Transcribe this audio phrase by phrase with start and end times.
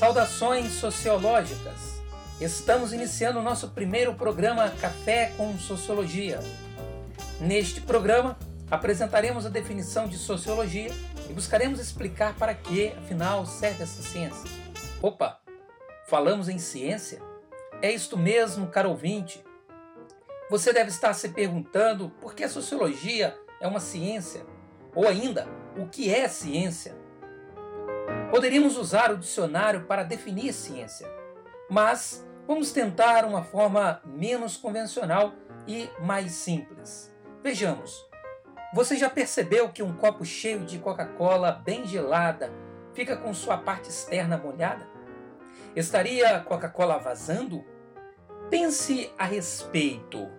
[0.00, 2.00] Saudações sociológicas!
[2.40, 6.40] Estamos iniciando o nosso primeiro programa Café com Sociologia.
[7.38, 8.38] Neste programa,
[8.70, 10.90] apresentaremos a definição de sociologia
[11.28, 14.50] e buscaremos explicar para que, afinal, serve essa ciência.
[15.02, 15.38] Opa!
[16.06, 17.20] Falamos em ciência?
[17.82, 19.44] É isto mesmo, caro ouvinte.
[20.48, 24.46] Você deve estar se perguntando por que a sociologia é uma ciência,
[24.94, 25.46] ou ainda,
[25.76, 26.99] o que é ciência?
[28.30, 31.08] Poderíamos usar o dicionário para definir ciência,
[31.68, 35.34] mas vamos tentar uma forma menos convencional
[35.66, 37.12] e mais simples.
[37.42, 38.08] Vejamos.
[38.72, 42.52] Você já percebeu que um copo cheio de Coca-Cola bem gelada
[42.94, 44.86] fica com sua parte externa molhada?
[45.74, 47.64] Estaria Coca-Cola vazando?
[48.48, 50.30] Pense a respeito.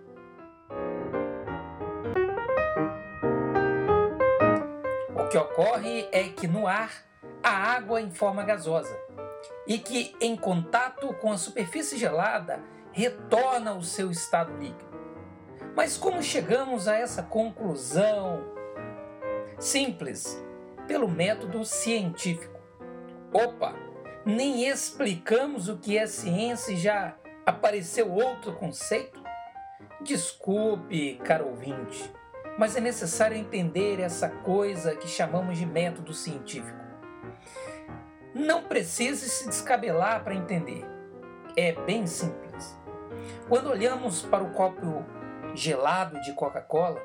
[5.14, 7.11] O que ocorre é que no ar
[7.42, 8.96] a água em forma gasosa
[9.66, 14.92] e que, em contato com a superfície gelada, retorna ao seu estado líquido.
[15.74, 18.44] Mas como chegamos a essa conclusão?
[19.58, 20.42] Simples,
[20.86, 22.60] pelo método científico.
[23.32, 23.74] Opa,
[24.24, 29.22] nem explicamos o que é ciência e já apareceu outro conceito?
[30.02, 32.12] Desculpe, caro ouvinte,
[32.58, 36.81] mas é necessário entender essa coisa que chamamos de método científico.
[38.34, 40.84] Não precise se descabelar para entender.
[41.56, 42.78] É bem simples.
[43.48, 45.04] Quando olhamos para o copo
[45.54, 47.02] gelado de Coca-Cola,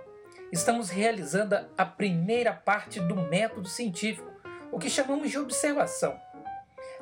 [0.52, 4.32] estamos realizando a primeira parte do método científico,
[4.72, 6.18] o que chamamos de observação.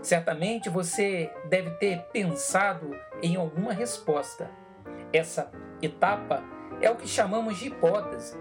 [0.02, 4.50] Certamente você deve ter pensado em alguma resposta.
[5.14, 6.44] Essa etapa
[6.82, 8.38] é o que chamamos de hipótese.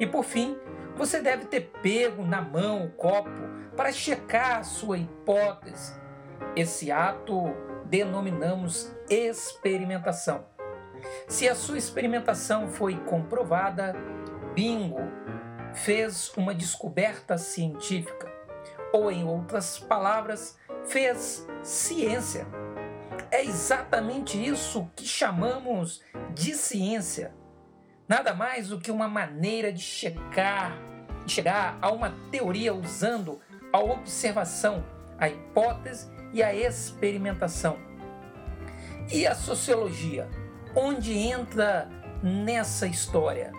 [0.00, 0.58] E por fim,
[0.96, 3.30] você deve ter pego na mão o copo
[3.78, 5.94] para checar a sua hipótese.
[6.56, 7.44] Esse ato
[7.84, 10.44] denominamos experimentação.
[11.28, 13.94] Se a sua experimentação foi comprovada,
[14.52, 14.98] bingo,
[15.72, 18.28] fez uma descoberta científica.
[18.92, 22.48] Ou, em outras palavras, fez ciência.
[23.30, 26.02] É exatamente isso que chamamos
[26.34, 27.32] de ciência.
[28.08, 30.76] Nada mais do que uma maneira de checar,
[31.24, 33.38] de chegar a uma teoria usando
[33.72, 34.84] a observação,
[35.18, 37.76] a hipótese e a experimentação.
[39.10, 40.28] E a sociologia?
[40.74, 41.88] Onde entra
[42.22, 43.52] nessa história?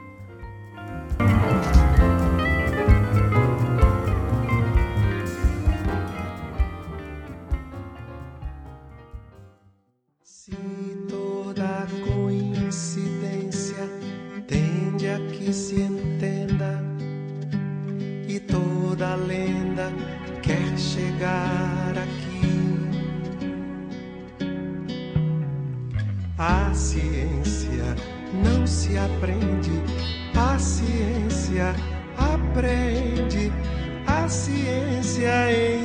[34.29, 35.83] A ciência em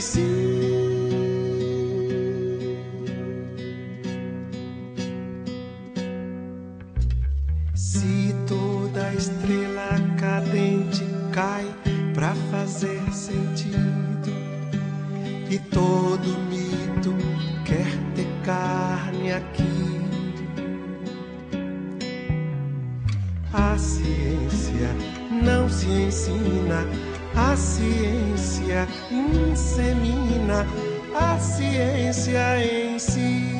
[29.10, 30.66] insemina
[31.15, 33.55] a ciência em si.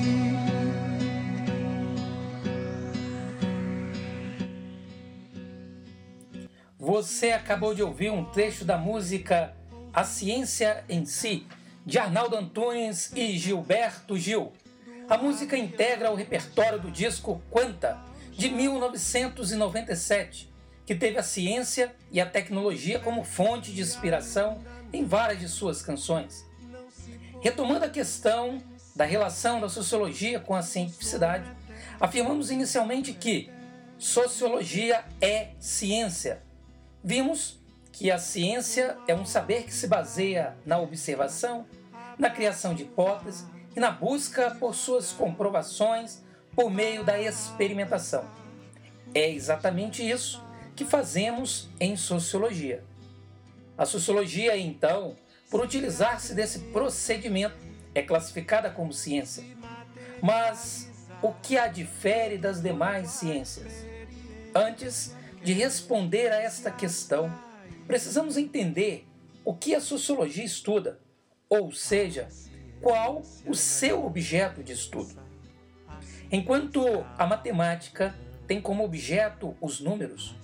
[6.79, 9.55] Você acabou de ouvir um trecho da música
[9.93, 11.47] A Ciência em Si,
[11.85, 14.53] de Arnaldo Antunes e Gilberto Gil.
[15.09, 17.99] A música integra o repertório do disco Quanta,
[18.33, 20.53] de 1997,
[20.85, 24.61] que teve a ciência e a tecnologia como fonte de inspiração
[24.95, 26.47] em várias de suas canções.
[27.41, 28.59] Retomando a questão
[28.95, 31.51] da relação da sociologia com a cientificidade,
[32.01, 33.51] afirmamos inicialmente que
[33.99, 36.43] sociologia é ciência.
[37.03, 37.59] Vimos
[37.93, 41.67] que a ciência é um saber que se baseia na observação,
[42.19, 43.45] na criação de hipóteses
[43.77, 46.23] e na busca por suas comprovações
[46.55, 48.25] por meio da experimentação.
[49.13, 50.43] É exatamente isso
[50.75, 52.83] que fazemos em sociologia.
[53.77, 55.17] A sociologia, então,
[55.51, 57.57] por utilizar-se desse procedimento,
[57.95, 59.45] é classificada como ciência.
[60.23, 60.91] Mas
[61.21, 63.85] o que a difere das demais ciências?
[64.55, 67.33] Antes de responder a esta questão,
[67.87, 69.07] precisamos entender
[69.45, 71.01] o que a sociologia estuda,
[71.49, 72.29] ou seja,
[72.81, 75.19] qual o seu objeto de estudo.
[76.31, 78.15] Enquanto a matemática
[78.47, 80.35] tem como objeto os números,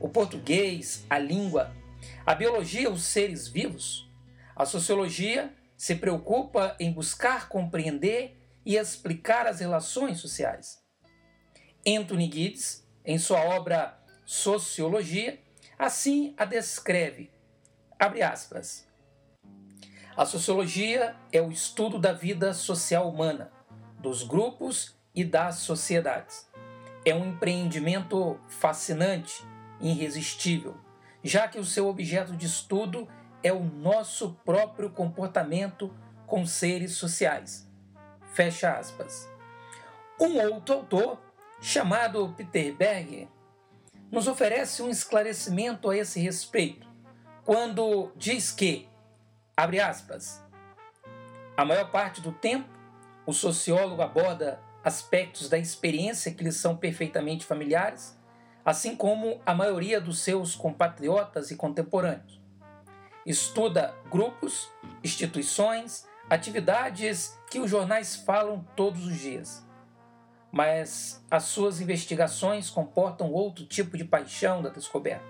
[0.00, 1.72] o português, a língua,
[2.24, 4.10] a biologia, os seres vivos,
[4.54, 10.82] a sociologia se preocupa em buscar compreender e explicar as relações sociais.
[11.86, 15.40] Anthony Giddens, em sua obra Sociologia,
[15.78, 17.30] assim a descreve.
[17.98, 18.86] Abre aspas.
[20.16, 23.50] A sociologia é o estudo da vida social humana,
[23.98, 26.48] dos grupos e das sociedades.
[27.04, 29.44] É um empreendimento fascinante,
[29.80, 30.76] irresistível,
[31.22, 33.08] já que o seu objeto de estudo
[33.42, 35.94] é o nosso próprio comportamento
[36.26, 37.68] com seres sociais.
[38.32, 39.28] Fecha aspas.
[40.20, 41.20] Um outro autor,
[41.60, 43.28] chamado Peter Berger,
[44.10, 46.86] nos oferece um esclarecimento a esse respeito,
[47.44, 48.88] quando diz que,
[49.56, 50.42] abre aspas,
[51.56, 52.68] a maior parte do tempo,
[53.26, 58.18] o sociólogo aborda aspectos da experiência que lhe são perfeitamente familiares,
[58.64, 62.40] assim como a maioria dos seus compatriotas e contemporâneos.
[63.26, 64.68] Estuda grupos,
[65.02, 69.66] instituições, atividades que os jornais falam todos os dias.
[70.50, 75.24] Mas as suas investigações comportam outro tipo de paixão da descoberta.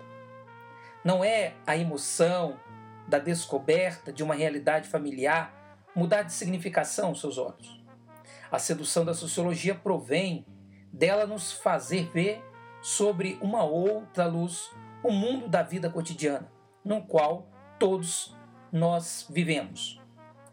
[1.04, 2.58] Não é a emoção
[3.06, 5.52] da descoberta de uma realidade familiar
[5.94, 7.82] mudar de significação aos seus olhos.
[8.50, 10.46] A sedução da sociologia provém
[10.92, 12.42] dela nos fazer ver
[12.82, 14.70] sobre uma outra luz
[15.02, 16.50] o mundo da vida cotidiana,
[16.84, 17.48] no qual
[17.78, 18.36] todos
[18.70, 20.00] nós vivemos.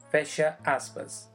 [0.10, 1.32] Fecha aspas.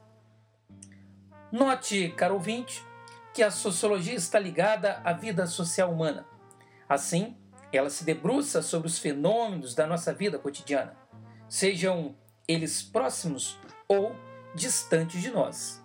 [1.51, 2.85] Note, caro ouvinte,
[3.33, 6.25] que a sociologia está ligada à vida social humana.
[6.87, 7.37] Assim,
[7.71, 10.95] ela se debruça sobre os fenômenos da nossa vida cotidiana,
[11.47, 12.15] sejam
[12.47, 13.57] eles próximos
[13.87, 14.15] ou
[14.53, 15.84] distantes de nós.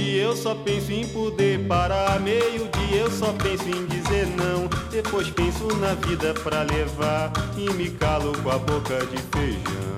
[0.00, 2.18] Dia eu só penso em poder parar.
[2.20, 4.68] Meio-dia eu só penso em dizer não.
[4.90, 7.30] Depois penso na vida pra levar.
[7.56, 9.90] E me calo com a boca de feijão.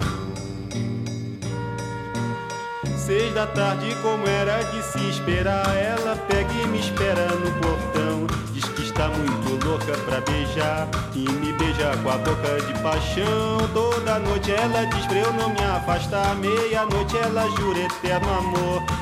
[2.96, 5.76] Seis da tarde, como era de se esperar.
[5.76, 8.26] Ela pega e me espera no portão.
[8.52, 10.88] Diz que está muito louca pra beijar.
[11.14, 13.69] E me beija com a boca de paixão.
[13.72, 16.34] Toda noite ela diz pra eu não me afastar.
[16.37, 19.01] Meia-noite ela jura eterno amor.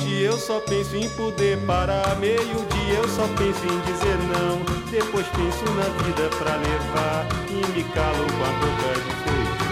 [0.00, 2.16] Dia eu só penso em poder parar.
[2.18, 4.58] Meio-dia eu só penso em dizer não.
[4.90, 7.26] Depois penso na vida pra levar.
[7.48, 9.70] E me calo com a boca de feijão.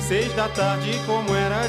[0.00, 1.68] Seis da tarde, como era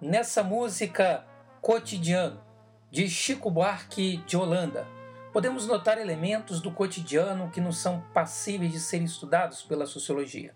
[0.00, 1.26] Nessa música
[1.60, 2.40] Cotidiano,
[2.90, 4.86] de Chico Buarque de Holanda,
[5.30, 10.54] podemos notar elementos do cotidiano que não são passíveis de serem estudados pela sociologia,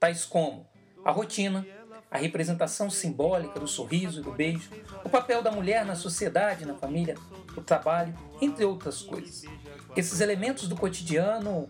[0.00, 0.66] tais como
[1.04, 1.66] a rotina,
[2.10, 4.70] a representação simbólica do sorriso e do beijo,
[5.04, 7.16] o papel da mulher na sociedade na família,
[7.54, 9.42] o trabalho, entre outras coisas.
[9.94, 11.68] Esses elementos do cotidiano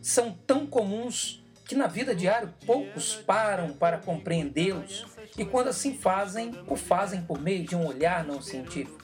[0.00, 5.06] são tão comuns que na vida diária poucos param para compreendê-los
[5.36, 9.02] e quando assim fazem, o fazem por meio de um olhar não científico.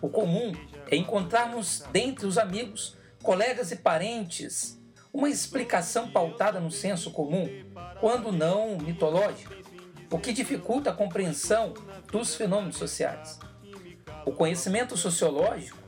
[0.00, 0.52] O comum
[0.90, 4.78] é encontrarmos dentre os amigos, colegas e parentes
[5.14, 7.48] uma explicação pautada no senso comum,
[8.00, 9.54] quando não mitológica,
[10.10, 11.72] o que dificulta a compreensão
[12.10, 13.38] dos fenômenos sociais.
[14.26, 15.78] O conhecimento sociológico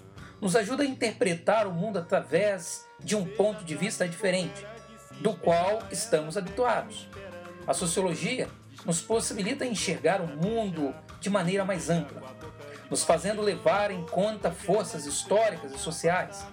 [0.40, 4.64] nos ajuda a interpretar o mundo através de um ponto de vista diferente,
[5.20, 7.08] do qual estamos habituados.
[7.66, 8.48] A sociologia
[8.84, 12.22] nos possibilita enxergar o mundo de maneira mais ampla,
[12.90, 16.46] nos fazendo levar em conta forças históricas e sociais,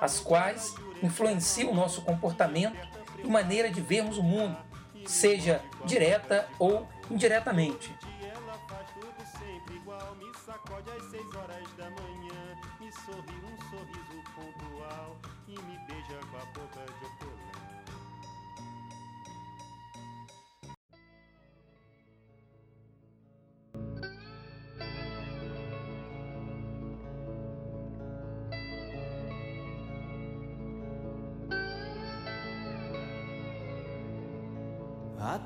[0.00, 2.76] as quais influenciam o nosso comportamento
[3.18, 4.56] e maneira de vermos o mundo,
[5.06, 7.92] seja direta ou indiretamente.
[17.42, 17.49] Há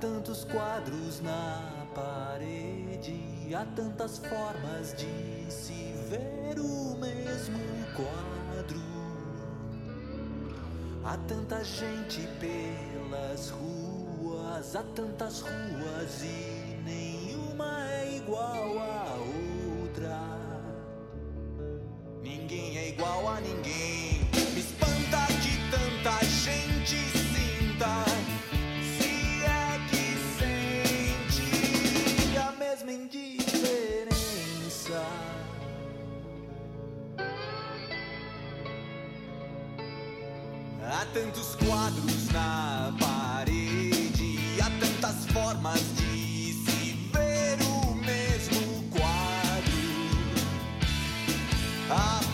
[0.05, 7.59] tantos quadros na parede, há tantas formas de se ver o mesmo
[7.97, 8.83] quadro.
[11.03, 19.07] Há tanta gente pelas ruas, há tantas ruas e nenhuma é igual a
[19.81, 20.21] outra.
[22.23, 24.04] Ninguém é igual a ninguém.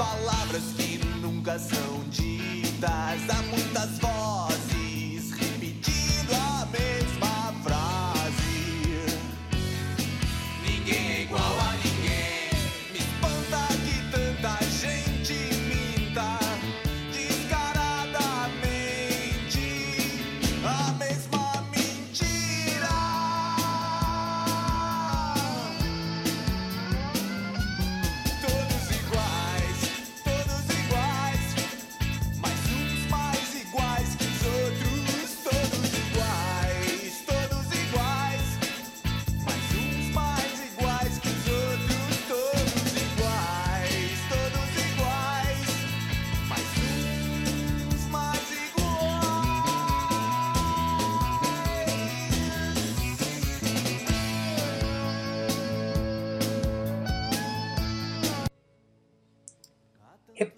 [0.01, 4.40] Palavras que nunca são ditas, há muitas vozes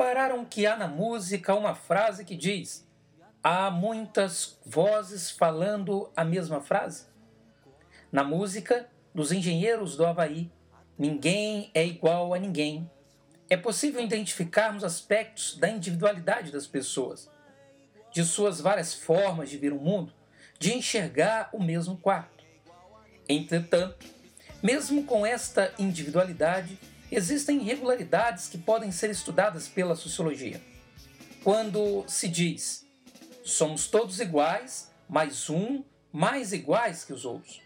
[0.03, 2.85] Repararam que há na música uma frase que diz:
[3.41, 7.07] há muitas vozes falando a mesma frase?
[8.11, 10.51] Na música dos engenheiros do Havaí,
[10.99, 12.91] ninguém é igual a ninguém.
[13.49, 17.31] É possível identificarmos aspectos da individualidade das pessoas,
[18.11, 20.13] de suas várias formas de ver o mundo,
[20.59, 22.45] de enxergar o mesmo quarto.
[23.29, 24.05] Entretanto,
[24.61, 26.77] mesmo com esta individualidade,
[27.14, 30.61] existem irregularidades que podem ser estudadas pela sociologia.
[31.45, 32.87] Quando se diz
[33.45, 37.61] somos todos iguais, mas um mais iguais que os outros.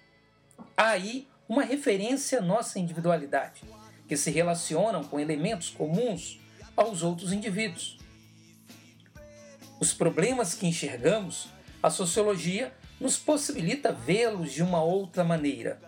[0.77, 3.63] Há aí uma referência à nossa individualidade,
[4.09, 6.41] que se relacionam com elementos comuns
[6.77, 7.99] aos outros indivíduos.
[9.79, 11.49] Os problemas que enxergamos,
[11.83, 15.81] a sociologia nos possibilita vê-los de uma outra maneira.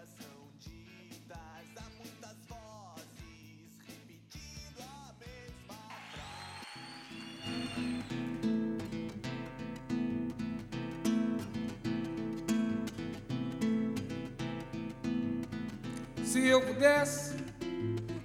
[16.49, 17.35] Eu pudesse,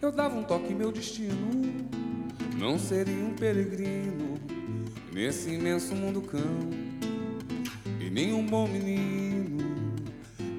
[0.02, 1.90] eu dava um toque em meu destino.
[2.58, 4.40] Não seria um peregrino
[5.12, 6.70] nesse imenso mundo cão.
[8.00, 9.58] E nem um bom menino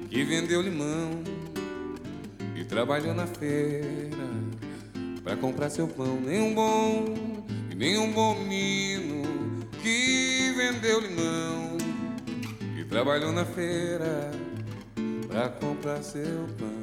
[0.09, 1.23] que vendeu limão
[2.55, 3.87] e trabalhou na feira
[5.23, 6.19] pra comprar seu pão.
[6.21, 7.05] Nem um bom,
[7.71, 9.23] e nem um bom menino
[9.81, 11.77] que vendeu limão
[12.77, 14.31] e trabalhou na feira
[15.27, 16.74] pra comprar seu pão.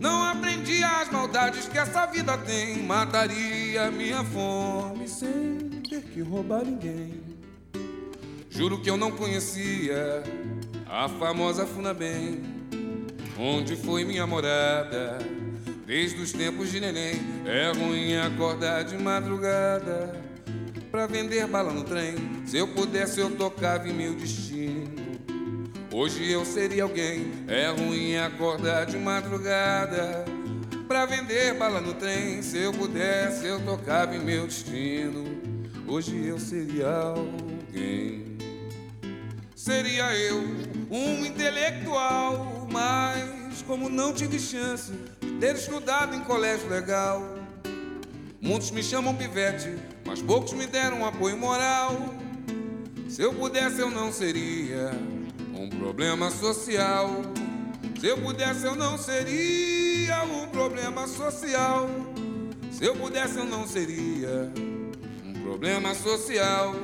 [0.00, 2.82] Não aprendi as maldades que essa vida tem.
[2.82, 7.22] Mataria minha fome sem ter que roubar ninguém.
[8.50, 10.22] Juro que eu não conhecia
[10.88, 12.42] a famosa Funabem,
[13.38, 15.18] onde foi minha morada.
[15.86, 20.20] Desde os tempos de neném, é ruim acordar de madrugada
[20.90, 22.16] pra vender bala no trem.
[22.46, 25.05] Se eu pudesse, eu tocava em meu destino.
[25.98, 27.32] Hoje eu seria alguém.
[27.48, 30.26] É ruim acordar de madrugada
[30.86, 32.42] pra vender bala no trem.
[32.42, 35.24] Se eu pudesse, eu tocava em meu destino.
[35.88, 38.36] Hoje eu seria alguém.
[39.54, 40.36] Seria eu
[40.90, 47.22] um intelectual, mas como não tive chance de ter estudado em colégio legal,
[48.38, 49.74] muitos me chamam pivete,
[50.04, 52.14] mas poucos me deram apoio moral.
[53.08, 54.90] Se eu pudesse, eu não seria
[55.86, 57.08] problema social.
[58.00, 61.88] Se eu pudesse, eu não seria um problema social.
[62.72, 64.50] Se eu pudesse, eu não seria
[65.24, 66.74] um problema social.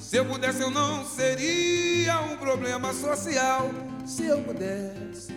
[0.00, 3.70] Se eu pudesse, eu não seria um problema social.
[4.06, 5.34] Se eu pudesse,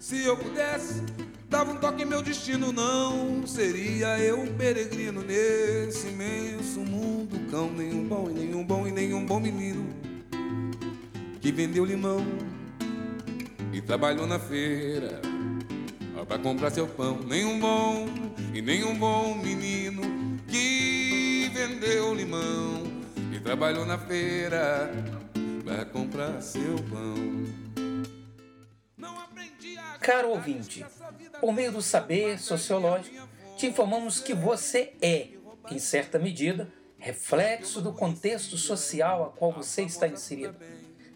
[0.00, 1.02] se eu pudesse,
[1.50, 2.72] dava um toque em meu destino.
[2.72, 7.38] Não seria eu um peregrino nesse imenso mundo.
[7.50, 10.15] Cão, nenhum bom e nenhum bom e nenhum bom menino
[11.46, 12.26] que vendeu limão
[13.72, 15.20] e trabalhou na feira
[16.26, 17.20] para comprar seu pão.
[17.20, 18.06] Nenhum bom
[18.52, 20.02] e nenhum bom menino
[20.48, 22.82] que vendeu limão
[23.44, 24.90] trabalhou na feira
[25.64, 27.14] para comprar seu pão.
[30.00, 30.84] Caro ouvinte,
[31.40, 35.28] por meio do saber sociológico, te informamos que você é,
[35.70, 40.56] em certa medida, reflexo do contexto social a qual você está inserido.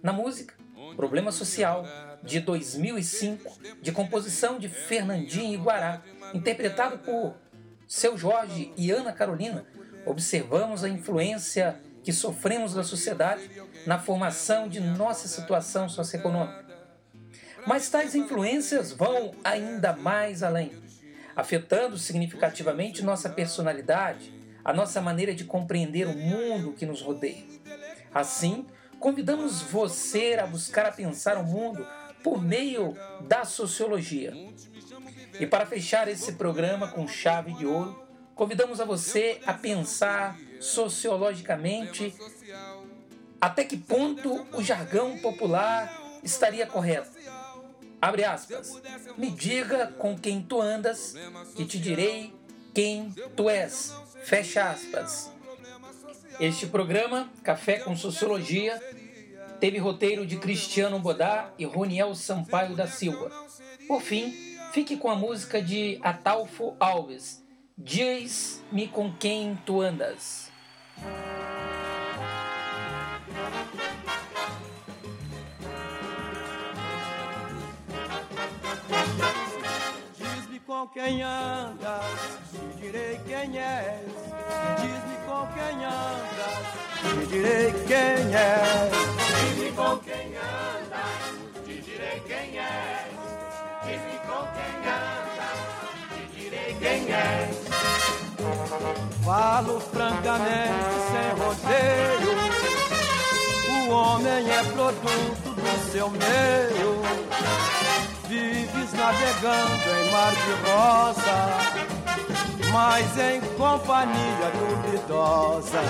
[0.02, 0.54] Na música,
[0.96, 1.84] Problema Social,
[2.22, 6.02] de 2005, de composição de Fernandinho Iguará,
[6.32, 7.34] interpretado por
[7.86, 9.66] Seu Jorge e Ana Carolina,
[10.06, 13.50] observamos a influência que sofremos da sociedade
[13.86, 16.64] na formação de nossa situação socioeconômica.
[17.66, 20.72] Mas tais influências vão ainda mais além,
[21.36, 24.32] afetando significativamente nossa personalidade,
[24.64, 27.44] a nossa maneira de compreender o mundo que nos rodeia.
[28.14, 28.66] Assim,
[29.00, 31.84] convidamos você a buscar a pensar o mundo
[32.22, 32.94] por meio
[33.26, 34.32] da sociologia.
[35.40, 37.98] E para fechar esse programa com chave de ouro,
[38.34, 42.14] convidamos a você a pensar sociologicamente
[43.40, 47.18] até que ponto o jargão popular estaria correto.
[48.02, 48.80] Abre aspas.
[49.16, 51.14] Me diga com quem tu andas,
[51.56, 52.34] que te direi
[52.74, 53.94] quem tu és.
[54.24, 55.32] Fecha aspas.
[56.40, 58.80] Este programa, Café com Sociologia,
[59.60, 63.30] teve roteiro de Cristiano Bodá e Roniel Sampaio da Silva.
[63.86, 64.32] Por fim,
[64.72, 67.44] fique com a música de Atalfo Alves.
[67.76, 70.50] Diz-me com quem tu andas.
[80.70, 82.04] Com quem andas,
[82.52, 84.06] te direi quem és.
[84.80, 86.62] Diz-me com quem andas,
[87.00, 88.92] te direi quem és.
[89.34, 91.22] Diz-me com quem andas,
[91.64, 93.10] te direi quem és.
[93.82, 95.58] Diz-me com quem andas,
[96.14, 97.56] te direi quem és.
[99.24, 102.32] Falo francamente, sem rodeio.
[103.88, 107.02] O homem é produto do seu meio.
[108.28, 111.38] Vives navegando em mar de rosa,
[112.72, 115.80] mas em companhia duvidosa.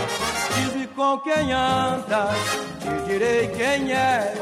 [0.55, 2.37] Diz-me com quem andas,
[2.81, 4.39] te direi quem és.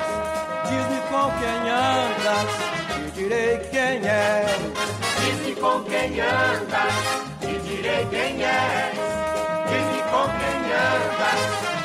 [0.69, 2.51] Diz-me com quem andas,
[2.95, 4.51] te direi quem és.
[5.25, 7.29] Diz-me com quem andas
[7.69, 8.93] direi quem é.
[9.69, 11.31] Diz-me com quem anda,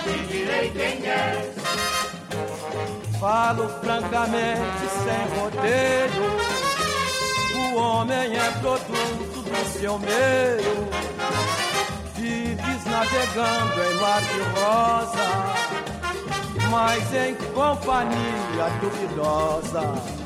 [0.03, 1.53] te direi quem é.
[3.23, 6.27] Falo francamente, sem rodeio.
[7.55, 10.89] O homem é produto do seu meio.
[12.15, 15.27] Vives navegando em mar de rosa,
[16.69, 20.22] mas em companhia duvidosa.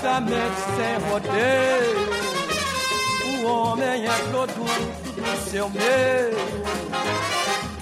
[0.00, 2.08] Francamente sem rodeio.
[3.42, 6.38] O homem é produto do seu meio.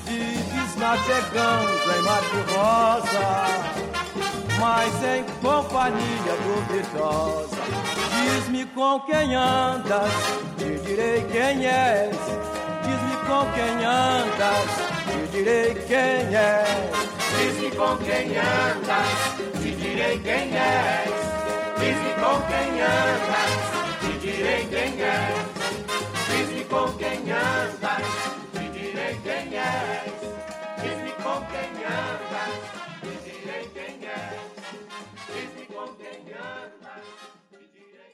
[0.04, 3.28] Vives navegando em mar de rosa,
[4.58, 7.58] mas em companhia duvidosa.
[8.20, 10.12] Diz-me com quem andas,
[10.58, 12.16] te direi quem és.
[12.82, 14.70] Diz-me com quem andas,
[15.06, 17.08] te direi quem és.
[17.38, 21.17] Diz-me com quem andas, te direi quem és.
[21.80, 23.52] Diz-me com quem andas,
[24.00, 25.14] te direi quem é.
[26.28, 28.06] Diz-me com quem andas,
[28.52, 30.04] te direi quem é.
[30.82, 32.54] Diz-me com quem andas,
[33.00, 34.38] te direi quem é.
[35.32, 37.04] Diz-me com quem andas,
[37.50, 38.07] te direi